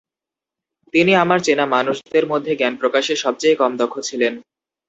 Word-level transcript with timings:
তিনি 0.93 1.11
আমার 1.15 1.39
চেনা 1.43 1.65
মানুষদের 1.75 2.25
মধ্যে 2.31 2.51
জ্ঞান 2.55 2.73
প্রকাশে 2.81 3.13
সবচেয়ে 3.23 3.55
কম 3.55 3.71
দক্ষ 3.77 3.95
ছিলেন। 3.99 4.33